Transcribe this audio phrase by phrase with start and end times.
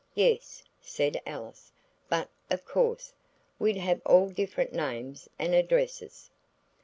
[0.15, 1.71] Yes," said Alice;
[2.09, 3.13] "but of course
[3.59, 6.31] we'd have all different names and addresses."